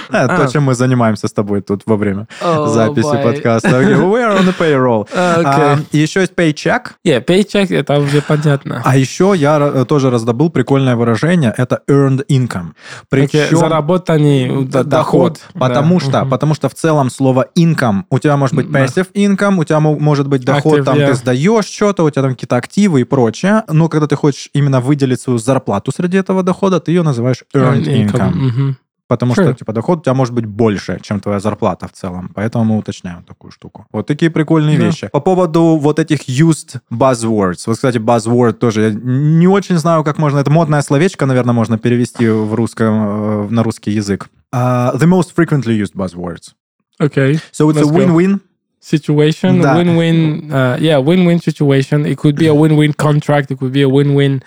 [0.10, 3.70] А, То, чем мы занимаемся с тобой тут во время Oh, записи подкаста.
[3.82, 5.08] We are on the payroll.
[5.16, 6.94] А, еще есть paycheck.
[7.06, 8.82] Yeah, paycheck, это уже понятно.
[8.86, 11.54] А еще я ра- тоже раздобыл прикольное выражение.
[11.58, 12.72] Это earned income.
[13.10, 13.56] Причем...
[13.58, 15.40] заработанный э, доход.
[15.54, 16.06] Потому Да.
[16.06, 19.80] что, потому что в целом слово income, у тебя может быть passive income, у тебя
[19.80, 21.08] мо- может быть доход, Active, там yeah.
[21.08, 23.64] ты сдаешь что-то, у тебя там какие-то активы и прочее.
[23.70, 27.84] Но когда ты хочешь именно выделить свою зарплату среди этого дохода, ты ее называешь earned
[27.86, 28.32] Earned income.
[28.34, 28.78] Мгм.
[29.10, 29.44] Потому True.
[29.44, 32.30] что типа доход у тебя может быть больше, чем твоя зарплата в целом.
[32.36, 33.86] Поэтому мы уточняем такую штуку.
[33.94, 34.86] Вот такие прикольные Да.
[34.86, 35.08] вещи.
[35.08, 37.64] По поводу вот этих used buzzwords.
[37.68, 38.82] Вот, кстати, buzzword тоже.
[38.82, 40.40] Я не очень знаю, как можно...
[40.40, 44.28] Это модное словечко, наверное, можно перевести в русском, э, на русский язык.
[44.52, 46.52] А, the most frequently used buzzwords.
[47.01, 47.39] Okay.
[47.53, 47.99] So it's Let's a go.
[47.99, 48.41] win-win.
[48.81, 49.77] Situation, Да.
[49.77, 52.05] win-win, uh, yeah, win-win situation.
[52.05, 53.51] It could be a win-win contract.
[53.53, 54.43] It could be a win-win.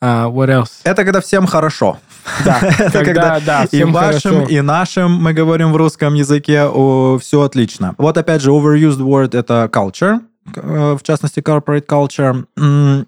[0.00, 0.80] Uh, what else?
[0.84, 1.98] Это когда всем хорошо.
[2.44, 4.48] Да, Это когда, да, и всем вашим, хорошо.
[4.48, 6.68] и нашим, мы говорим в русском языке,
[7.20, 7.94] все отлично.
[7.98, 10.20] Вот опять же, overused word — это culture, э,
[10.55, 12.45] В частности, corporate culture.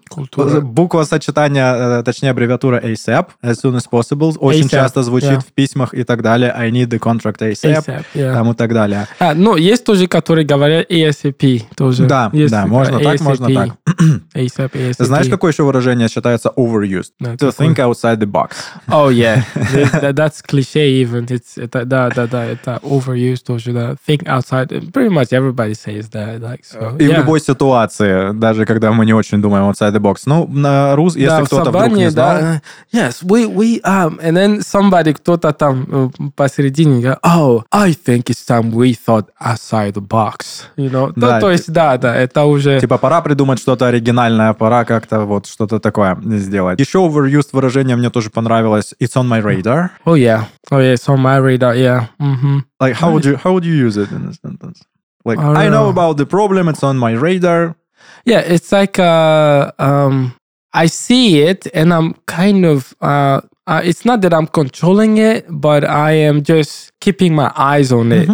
[0.08, 0.60] Культура.
[0.60, 5.40] Буква сочетания, э, точнее, аббревиатура ASAP, as soon as possible, очень ASAP, часто звучит yeah.
[5.40, 6.50] в письмах и так далее.
[6.50, 8.32] I need the contract ASAP, ASAP, yeah.
[8.32, 9.06] там и так далее.
[9.18, 12.06] А, ну, есть тоже, которые говорят ASAP тоже.
[12.06, 13.54] Да, Есть, да, можно так, можно ASAP.
[13.54, 13.96] так.
[14.34, 15.04] ASAP, ASAP.
[15.04, 17.12] Знаешь, какое еще выражение считается overused?
[17.20, 18.56] Да, To think outside the box.
[18.88, 19.44] Oh, yeah.
[20.00, 21.26] That- that's cliche even.
[21.26, 23.96] It's, это, да, да, да, это overused тоже, да.
[24.06, 24.68] Think outside.
[24.92, 26.40] Pretty much everybody says that.
[26.40, 27.22] Like, so, yeah.
[27.32, 30.22] Любой ситуации, даже когда мы не очень думаем outside the box.
[30.26, 32.62] Ну, на рус, если да, кто-то вдруг не знал, да.
[32.92, 38.24] Yes, we, we, um, and then somebody, кто-то там э, посередине говорит, oh, I think
[38.24, 40.64] it's time we thought outside the box.
[40.76, 41.12] You know?
[41.16, 42.80] Да, то, то есть, да, да, это уже...
[42.80, 46.78] Типа пора придумать что-то оригинальное, пора как-то вот что-то такое сделать.
[46.78, 48.94] Еще overused выражение мне тоже понравилось.
[49.00, 49.90] It's on my radar.
[50.04, 50.44] Oh, yeah.
[50.70, 52.08] Oh, yeah, it's on my radar, yeah.
[52.18, 52.64] Мгм.
[52.80, 54.82] Like how would you how would you use it in a sentence?
[55.24, 56.68] Like I don't I know about the problem.
[56.68, 57.76] It's on my radar.
[58.24, 60.34] Yeah, it's like uh, um,
[60.72, 62.94] I see it, and I'm kind of.
[63.00, 67.92] Uh, uh, it's not that I'm controlling it, but I am just keeping my eyes
[67.92, 68.28] on it.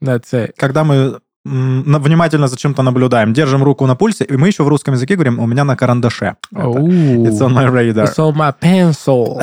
[0.00, 0.54] That's it.
[0.56, 4.94] Когда мы внимательно за чем-то наблюдаем, держим руку на пульсе, и мы еще в русском
[4.94, 6.36] языке говорим, у меня на карандаше.
[6.52, 6.68] Это.
[6.68, 6.76] Oh,
[7.26, 8.04] It's on my radar.
[8.04, 9.40] it's on my pencil.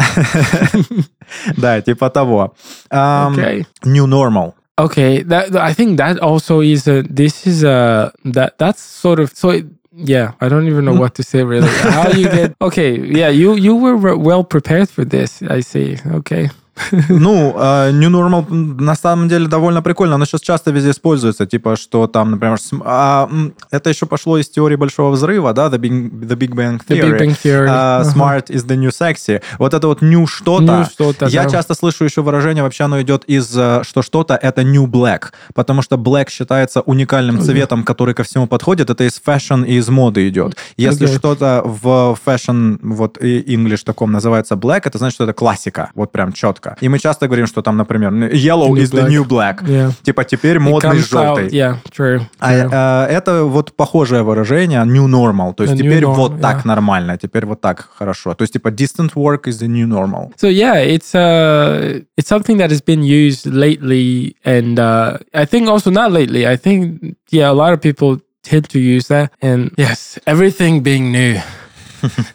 [1.58, 2.56] Да, типа того.
[2.90, 3.66] Um, okay.
[3.84, 4.54] New normal.
[4.80, 5.24] Okay.
[5.24, 7.04] That I think that also is a.
[7.04, 9.50] This is a that that's sort of so.
[9.52, 9.66] It,
[10.00, 11.00] yeah, I don't even know hmm.
[11.00, 11.68] what to say really.
[11.68, 12.56] How you get?
[12.62, 15.42] Okay, yeah, you you were re- well prepared for this.
[15.42, 15.98] I see.
[16.06, 16.50] Okay.
[17.10, 20.16] Ну, э, New Normal на самом деле довольно прикольно.
[20.16, 21.46] Оно сейчас часто везде используется.
[21.46, 23.30] Типа, что там, например, а,
[23.72, 27.12] это еще пошло из теории Большого Взрыва, да, The Big, the Big Bang The Theory.
[27.12, 27.68] Big Bang Theory.
[27.70, 28.10] А, Ага.
[28.10, 29.42] Smart is the new sexy.
[29.60, 30.80] Вот это вот new что-то.
[30.80, 31.50] New что-то, Я да.
[31.50, 35.82] часто слышу еще выражение, вообще оно идет из, э, что что-то это new black, потому
[35.82, 38.90] что black считается уникальным цветом, который ко всему подходит.
[38.90, 40.58] Это из fashion и из моды идет.
[40.78, 41.18] Если Окей.
[41.18, 46.34] что-то в fashion, вот English таком называется black, это значит, что это классика, вот прям
[46.34, 46.67] четко.
[46.82, 49.10] И мы часто говорим, что там, например, yellow New is the black.
[49.10, 49.64] new black.
[49.64, 49.92] Yeah.
[50.04, 51.48] Типа теперь модный желтый.
[51.50, 52.22] Yeah, true.
[52.40, 53.08] А, true.
[53.10, 55.54] э, это вот похожее выражение new normal.
[55.54, 56.68] То есть The теперь вот так yeah.
[56.68, 58.34] нормально, теперь вот так хорошо.
[58.34, 60.34] То есть типа distant work is the new normal.
[60.38, 65.70] So yeah, it's uh it's something that has been used lately, and uh, I think
[65.70, 66.46] also not lately.
[66.48, 71.12] I think yeah, a lot of people tend to use that, and yes, everything being
[71.12, 71.40] new,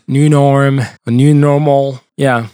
[0.07, 2.01] new norm, a new normal.
[2.17, 2.47] Yeah.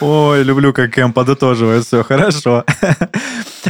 [0.00, 2.64] Ой, люблю, как Кэм подытоживает все хорошо.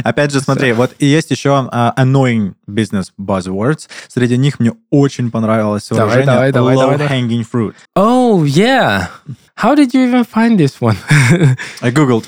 [0.03, 3.87] Опять же, смотри, вот и есть еще а, annoying business buzzwords.
[4.07, 7.75] Среди них мне очень понравилось выражение давай, давай, давай, low hanging fruit.
[7.95, 9.07] oh yeah,
[9.55, 10.97] how did you even find this one?
[11.81, 12.25] I googled.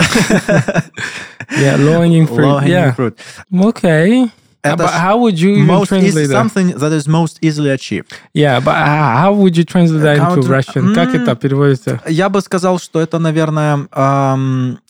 [1.58, 2.46] yeah, low hanging fruit.
[2.46, 2.94] low hanging yeah.
[2.94, 3.18] fruit.
[3.52, 4.30] Okay.
[4.65, 6.34] Это but how would you Most translate that?
[6.34, 8.13] something that is most easily achieved.
[8.34, 10.93] Yeah, but how, would you translate that into Russian?
[10.93, 12.01] Как это переводится?
[12.08, 13.88] Я бы сказал, что это, наверное,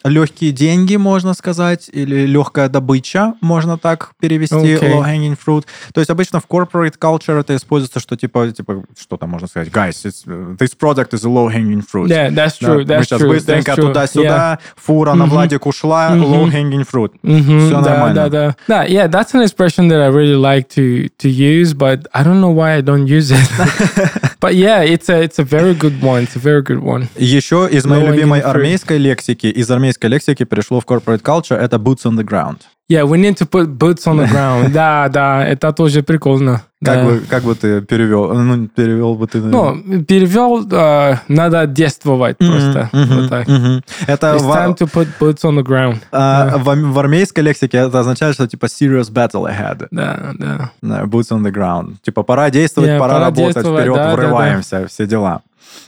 [0.05, 4.89] легкие деньги, можно сказать, или легкая добыча, можно так перевести, Окей.
[4.91, 5.65] low hanging fruit.
[5.93, 9.69] То есть обычно в corporate culture это используется, что типа, типа что там можно сказать,
[9.69, 10.25] guys, it's,
[10.57, 12.07] this product is a low hanging fruit.
[12.07, 12.75] Yeah, that's Да, true.
[12.77, 13.27] мы That's сейчас true.
[13.29, 15.35] быстренько туда-сюда, фура на Мгм.
[15.35, 16.23] Владик ушла, Мгм.
[16.23, 17.11] low hanging fruit.
[17.23, 18.13] Mhm, Всё да, нормально.
[18.13, 18.55] да, да.
[18.67, 22.39] Да, yeah, that's an expression that I really like to to use, but I don't
[22.39, 23.39] know why I don't use it.
[24.40, 26.22] but yeah, it's a it's a very good one.
[26.24, 27.08] It's a very good one.
[27.16, 28.50] Еще из моей Low hanging любимой fruit.
[28.50, 32.62] армейской лексики, из армейской лексики перешло в corporate culture, это boots on the ground.
[32.87, 34.71] Yeah, we need to put boots on the ground.
[34.71, 36.61] Да, да, это тоже прикольно.
[36.83, 37.03] Как, Да.
[37.03, 38.31] бы, как бы ты перевел?
[38.31, 39.39] Ну, перевел бы ты...
[39.39, 42.89] Ну, перевел, э, надо действовать Мгм, просто.
[42.93, 43.47] мгм, Вот так.
[43.47, 43.81] мгм.
[44.05, 45.97] Это It's в, time to put boots on the ground.
[46.11, 49.87] а, в, ам- в армейской лексике это означает, что типа serious battle ahead.
[49.89, 50.71] Да, да.
[50.83, 51.95] Да, Boots on the ground.
[52.03, 54.15] Типа пора действовать, Yeah, пора, пора работать, вперед, да, да, да.
[54.15, 55.41] врываемся, все дела.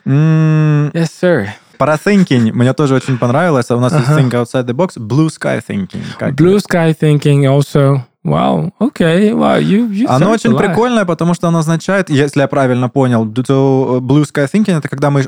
[0.06, 1.48] М, Yes, sir.
[1.78, 3.70] Про thinking мне тоже очень понравилось.
[3.70, 4.98] А У нас есть think outside the box.
[4.98, 6.02] Blue sky thinking.
[6.36, 8.02] Blue sky thinking also.
[8.24, 8.72] Wow.
[8.82, 9.32] Okay.
[9.32, 9.58] Wow.
[9.62, 10.06] You you.
[10.10, 10.58] Оно очень a lot.
[10.58, 15.10] прикольное, потому что оно означает, если я правильно понял, то Blue Sky Thinking это когда
[15.12, 15.28] мы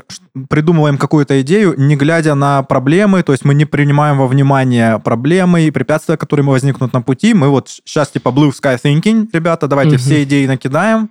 [0.50, 5.62] придумываем какую-то идею, не глядя на проблемы, то есть мы не принимаем во внимание проблемы
[5.62, 7.32] и препятствия, которые возникнут на пути.
[7.32, 9.98] Мы вот сейчас типа Blue Sky Thinking, ребята, давайте Мгм.
[10.00, 11.08] все идеи накидаем,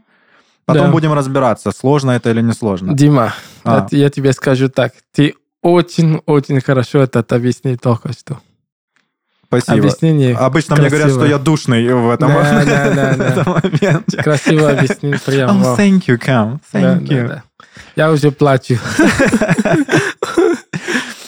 [0.74, 0.92] потом Да.
[0.92, 2.94] будем разбираться, сложно это или не сложно.
[2.94, 3.88] Дима, А.
[3.92, 4.94] я, тебе скажу так.
[5.14, 8.40] Ты очень-очень хорошо это объяснил только что.
[9.48, 9.78] Спасибо.
[9.80, 10.36] Объяснение.
[10.36, 11.26] Обычно мне говорят, красиво.
[11.26, 13.26] что я душный в этом, Да, да, да, в да.
[13.26, 14.18] этом моменте.
[14.24, 15.64] Красиво объяснил прям.
[15.64, 16.60] Oh, thank you, Cam.
[16.72, 17.28] Да, Thank да, you.
[17.28, 17.44] да.
[17.96, 18.78] Я уже плачу.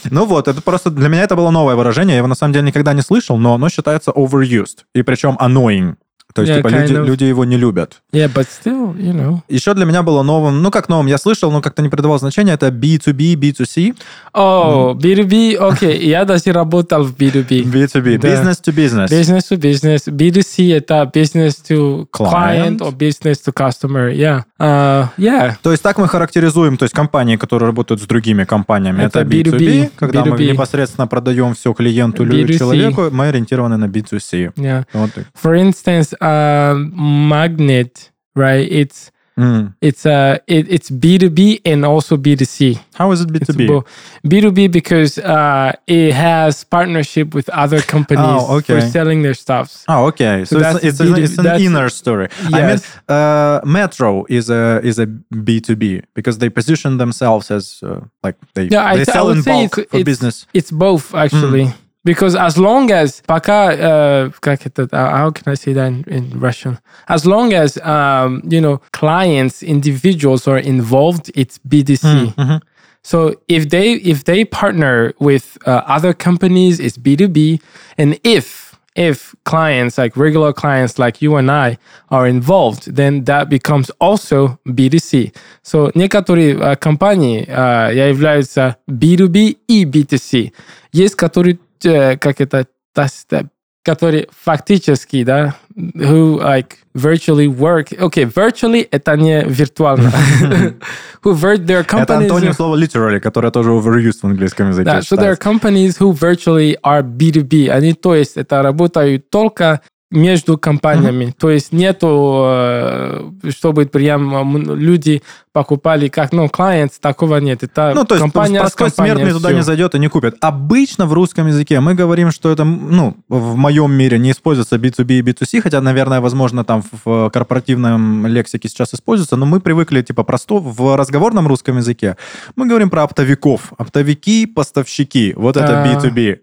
[0.10, 2.14] Ну вот, это просто для меня это было новое выражение.
[2.16, 4.80] Я его на самом деле никогда не слышал, но оно считается overused.
[4.94, 5.96] И причем annoying.
[6.34, 7.06] То есть, Yeah, типа, люди, of.
[7.06, 8.02] люди его не любят.
[8.14, 9.40] Yeah, but still, you know.
[9.50, 12.54] Еще для меня было новым, ну как новым, я слышал, но как-то не придавал значения,
[12.54, 13.96] это B2B, B2C.
[14.34, 16.08] О, B2B, окей.
[16.08, 17.64] Я даже работал в B2B.
[17.64, 18.28] B2B, Да.
[18.30, 19.10] business to business.
[19.10, 20.08] Business to business.
[20.08, 22.32] B2C это business to Client.
[22.32, 24.10] client or business to customer.
[24.12, 24.44] Yeah.
[24.60, 25.56] Uh, yeah.
[25.62, 29.30] То есть так мы характеризуем, то есть компании, которые работают с другими компаниями, это, Это
[29.30, 30.52] B2B, B2B, когда мы B2B.
[30.54, 32.58] непосредственно продаем все клиенту, лю- B2C.
[32.60, 34.54] человеку, мы ориентированы на B2C.
[34.56, 34.86] Yeah.
[34.94, 35.10] Вот.
[35.44, 36.94] For instance, um,
[37.30, 38.68] Magnet, right?
[38.72, 39.74] It's М.
[39.82, 42.78] it's uh it, it's B2B and also B2C.
[42.96, 43.84] How is it B2B?
[44.28, 48.80] B2B because uh, it has partnership with other companies Oh, okay.
[48.82, 49.86] for selling their stuffs.
[49.88, 50.44] Oh, okay.
[50.46, 52.28] So, So it's, it's, B2B it's an inner story.
[52.54, 57.50] I mean, uh, Metro is a is a B two B because they position themselves
[57.52, 60.04] as uh, like they Yeah, I they th- I sell would in bulk for it's-
[60.04, 60.46] business.
[60.54, 61.74] It's both actually
[62.05, 66.05] Because as long as пока, uh, как это, uh, how can I say that in,
[66.07, 66.79] in Russian?
[67.09, 72.33] As long as um, you know clients, individuals are involved, it's BDC.
[72.37, 72.61] Mhm.
[73.03, 77.61] So if they if they partner with uh, other companies, it's B two B,
[77.99, 81.77] and if if clients like regular clients like you and I
[82.11, 85.35] are involved, then that becomes also B2C.
[85.63, 90.53] So некоторые uh, компании uh, являются B2B и B2C.
[90.93, 92.66] Есть которые, э, как это,
[92.96, 93.44] э,
[93.84, 97.90] которые фактически, да, who like virtually work.
[97.98, 100.12] Okay, virtually это не виртуально.
[101.24, 102.24] who vir- their Это companies.
[102.24, 104.86] антоним слова literally, которое тоже overused в английском языке.
[104.86, 107.70] Да, so there are companies who virtually are B2B.
[107.70, 111.34] Они, то есть, это работают только между компаниями.
[111.40, 115.22] То есть нету, э, чтобы прям м, люди
[115.54, 117.64] покупали как, ну, clients, такого нет.
[117.64, 119.58] Это Ну, то есть компания простой компанией, смертный туда всё.
[119.58, 120.36] не зайдет и не купит.
[120.42, 125.20] Обычно в русском языке мы говорим, что это, ну, в моем мире не используется B2B
[125.20, 130.24] и B2C, хотя, наверное, возможно, там в корпоративном лексике сейчас используется, но мы привыкли, типа,
[130.24, 132.16] просто в разговорном русском языке
[132.56, 133.74] мы говорим про оптовиков.
[133.78, 135.34] Оптовики, поставщики.
[135.36, 135.86] Вот это А.
[135.86, 136.40] B2B.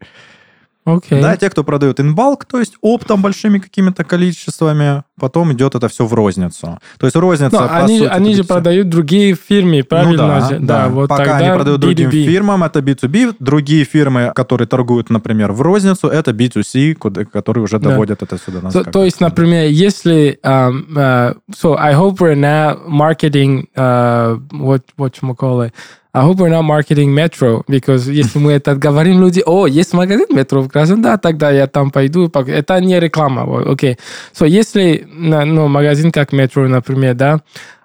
[0.97, 1.21] Окей.
[1.23, 6.07] Да, те, кто продают инбалк, то есть оптом большими какими-то количествами, потом идет это все
[6.07, 6.79] в розницу.
[6.99, 10.41] То есть розница, Ну, по они, сути, они же всё- продают другие фирмы, правильно ну
[10.41, 10.59] да, же?
[10.61, 10.89] да.
[10.89, 12.25] вот Пока они продают другим B2B.
[12.27, 13.35] фирмам, это B2B.
[13.39, 17.91] Другие фирмы, которые торгуют, например, в розницу, это B2C, куда- которые уже Да.
[17.91, 18.61] доводят это сюда.
[18.63, 24.41] нас So, то есть, например, если, um, uh, so I hope we're not marketing, uh,
[24.53, 25.73] what what you call it.
[26.15, 30.27] I hope we're not marketing Metro, because если мы это говорим, люди, о, есть магазин
[30.31, 32.25] Метро в Красном, да, тогда я там пойду.
[32.27, 32.49] и пок-».
[32.49, 33.99] Это не реклама, окей.
[34.33, 37.41] So, если, ну, магазин как Метро, например, да,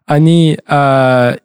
[0.05, 1.39] они, н-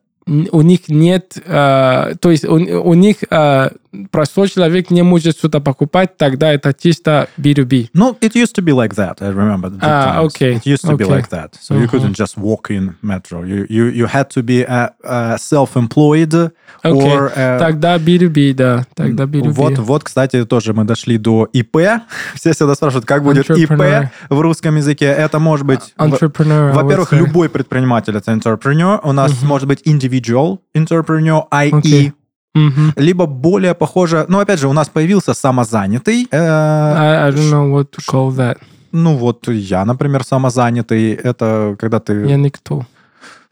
[0.52, 3.72] у них нет, uh, то есть у, у них uh,
[4.10, 7.88] простой человек не может что-то покупать, тогда это чисто B2B.
[7.94, 9.20] No, it used to be like that.
[9.20, 9.70] I remember.
[9.70, 10.26] The Ah, times.
[10.34, 11.14] okay, It used to be okay.
[11.16, 11.54] like that.
[11.60, 11.90] So you Mhm.
[11.90, 13.42] couldn't just walk in metro.
[13.44, 17.00] You you you had to be uh, uh, self-employed Окей.
[17.16, 18.86] or uh, Тогда B2B, да.
[18.94, 19.50] Тогда B2B.
[19.50, 21.76] Вот, вот, кстати, тоже мы дошли до ИП.
[22.34, 25.06] Все всегда спрашивают, как будет ИП в русском языке.
[25.06, 26.72] Это может быть, Entrepreneur.
[26.72, 29.00] Во-первых, любой предприниматель это entrepreneur.
[29.02, 29.80] У нас может быть
[30.18, 31.70] individual entrepreneur, IE.
[31.78, 32.12] Окей.
[32.54, 32.92] Мгм.
[32.96, 36.26] Либо более похоже, ну, опять же, у нас появился самозанятый.
[36.30, 38.58] э, I, I don't know what to call that.
[38.92, 41.12] ну, вот я, например, самозанятый.
[41.12, 42.26] Это когда ты...
[42.26, 42.84] Я никто.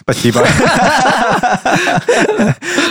[0.00, 0.40] Спасибо.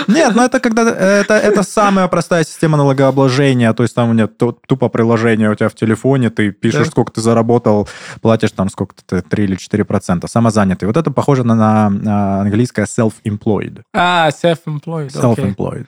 [0.07, 4.89] Нет, ну это когда это, это самая простая система налогообложения, то есть там нет тупо
[4.89, 6.91] приложение у тебя в телефоне, ты пишешь, Да.
[6.91, 7.88] сколько ты заработал,
[8.21, 10.88] платишь там сколько-то, 3 или 4 процента, самозанятый.
[10.88, 13.81] Вот это похоже на, на, на английское self-employed.
[13.95, 15.11] Ah, self-employed.
[15.11, 15.21] Okay.
[15.21, 15.85] Self-employed.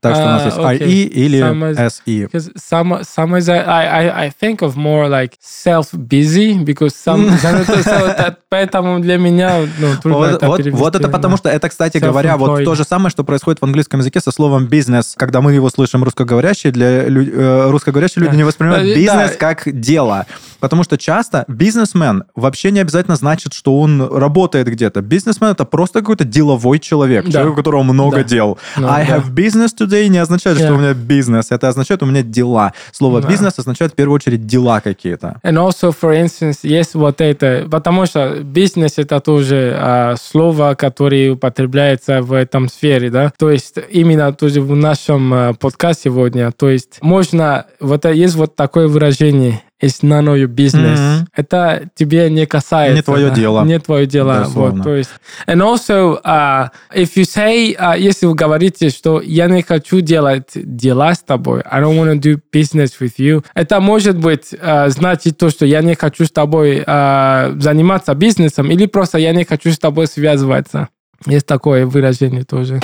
[0.00, 1.06] Так что у нас А, есть окей.
[1.06, 1.40] IE или.
[1.40, 2.28] Самоз- SE.
[2.56, 7.30] Some some is I, I I think of more like self-busy because some
[8.48, 12.21] поэтому для меня ну, трудно Вот, это вот, вот это потому, что это, кстати говоря,
[12.36, 12.64] вот Self-employed.
[12.64, 15.14] то же самое, что происходит в английском языке со словом бизнес.
[15.16, 18.36] Когда мы его слышим русскоговорящие, для лю- э, русскоговорящие люди Да.
[18.36, 19.36] не воспринимают Да, бизнес да.
[19.36, 20.26] как дело.
[20.60, 25.02] Потому что часто бизнесмен вообще не обязательно значит, что он работает где-то.
[25.02, 27.32] Бизнесмен это просто какой-то деловой человек, Да.
[27.32, 28.22] человек, у которого много Да.
[28.24, 28.58] дел.
[28.76, 29.16] Ну, I да.
[29.18, 30.74] have business today не означает, что Yeah.
[30.74, 31.46] у меня бизнес.
[31.50, 32.72] Это означает, у меня дела.
[32.92, 33.28] Слово Да.
[33.28, 35.40] бизнес означает в первую очередь дела какие-то.
[35.44, 41.32] And also, for instance, есть вот это, потому что бизнес это тоже а, слово, которое
[41.32, 43.32] употребляется в этом сфере, да.
[43.38, 48.34] То есть именно тоже в нашем а, подкасте сегодня, то есть можно, вот э, есть
[48.34, 50.98] вот такое выражение, it's none of your business.
[50.98, 51.28] Мгм.
[51.34, 52.96] Это тебе не касается.
[52.96, 53.34] Не твое да.
[53.34, 53.64] дело.
[53.64, 54.40] Не твое дело.
[54.40, 54.76] Безусловно.
[54.76, 55.10] Вот, то есть,
[55.46, 60.50] and also, а, if you say, а, если вы говорите, что я не хочу делать
[60.54, 64.88] дела с тобой, I don't want to do business with you, это может быть а,
[64.88, 69.44] значит то, что я не хочу с тобой а, заниматься бизнесом, или просто я не
[69.44, 70.88] хочу с тобой связываться.
[71.26, 72.80] Есть такое выражение тоже.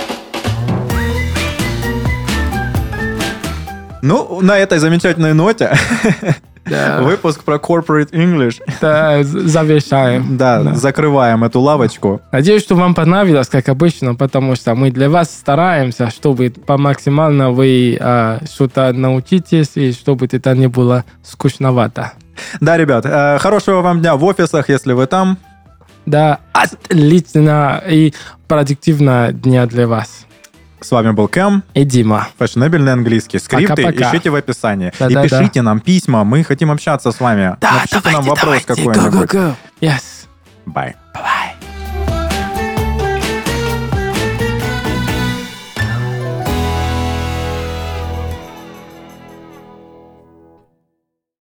[4.01, 5.73] Ну, на этой замечательной ноте
[6.65, 8.61] Да, выпуск про corporate English.
[8.83, 10.37] да, завершаем.
[10.37, 10.75] Да, Да.
[10.75, 12.21] закрываем эту лавочку.
[12.31, 17.51] Надеюсь, что вам понравилось, как обычно, потому что мы для вас стараемся, чтобы по максимально
[17.53, 22.13] вы а, что-то научитесь и чтобы это не было скучновато.
[22.61, 25.39] Да, ребят, э, хорошего вам дня в офисах, если вы там.
[26.07, 28.13] Да, отлично и
[28.47, 30.25] продуктивного дня для вас.
[30.81, 32.29] С вами был Кэм, И Дима.
[32.39, 33.39] фэшнобельный английский.
[33.41, 34.11] Скрипты Пока-пока.
[34.11, 34.89] ищите в описании.
[34.89, 35.23] И Да-да-да.
[35.29, 37.57] пишите нам письма, мы хотим общаться с вами.
[37.61, 39.31] Напишите нам вопрос какой-нибудь.
[39.81, 40.03] Yes.
[40.67, 40.95] Bye.
[41.15, 41.38] Bye.